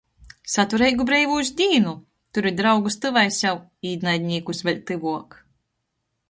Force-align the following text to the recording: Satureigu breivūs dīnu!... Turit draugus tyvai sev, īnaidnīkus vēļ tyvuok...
Satureigu 0.51 1.03
breivūs 1.09 1.51
dīnu!... 1.59 1.93
Turit 2.37 2.57
draugus 2.61 2.97
tyvai 3.03 3.27
sev, 3.41 3.61
īnaidnīkus 3.91 4.65
vēļ 4.71 4.83
tyvuok... 4.91 5.39